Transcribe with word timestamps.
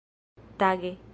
tage 0.57 0.99